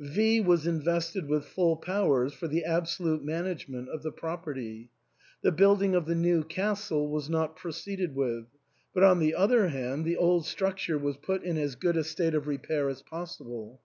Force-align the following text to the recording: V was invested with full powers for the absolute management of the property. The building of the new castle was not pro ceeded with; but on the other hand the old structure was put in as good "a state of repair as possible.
V 0.00 0.40
was 0.40 0.66
invested 0.66 1.28
with 1.28 1.44
full 1.44 1.76
powers 1.76 2.32
for 2.32 2.48
the 2.48 2.64
absolute 2.64 3.22
management 3.22 3.90
of 3.90 4.02
the 4.02 4.10
property. 4.10 4.88
The 5.42 5.52
building 5.52 5.94
of 5.94 6.06
the 6.06 6.14
new 6.14 6.44
castle 6.44 7.10
was 7.10 7.28
not 7.28 7.56
pro 7.56 7.72
ceeded 7.72 8.14
with; 8.14 8.46
but 8.94 9.04
on 9.04 9.18
the 9.18 9.34
other 9.34 9.68
hand 9.68 10.06
the 10.06 10.16
old 10.16 10.46
structure 10.46 10.96
was 10.96 11.18
put 11.18 11.42
in 11.44 11.58
as 11.58 11.74
good 11.74 11.98
"a 11.98 12.04
state 12.04 12.32
of 12.32 12.46
repair 12.46 12.88
as 12.88 13.02
possible. 13.02 13.82